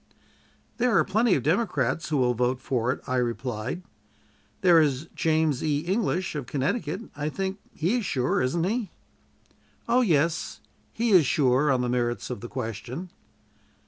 [0.77, 3.83] "There are plenty of Democrats who will vote for it," I replied.
[4.61, 5.81] "There is James E.
[5.81, 8.89] English, of Connecticut; I think he is sure, isn't he?"
[9.87, 10.59] "Oh, yes;
[10.91, 13.11] he is sure on the merits of the question."